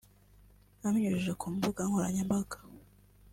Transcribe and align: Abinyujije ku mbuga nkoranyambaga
Abinyujije 0.87 1.33
ku 1.39 1.47
mbuga 1.55 1.81
nkoranyambaga 1.87 2.57